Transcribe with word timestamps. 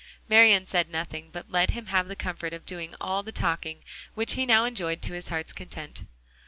Marian 0.27 0.65
said 0.65 0.89
nothing, 0.89 1.29
but 1.31 1.51
let 1.51 1.69
him 1.69 1.85
have 1.85 2.07
the 2.07 2.15
comfort 2.15 2.53
of 2.53 2.65
doing 2.65 2.95
all 2.99 3.21
the 3.21 3.31
talking, 3.31 3.83
which 4.15 4.33
he 4.33 4.47
now 4.47 4.65
enjoyed 4.65 4.99
to 5.03 5.13
his 5.13 5.27
heart's 5.27 5.53
content. 5.53 6.05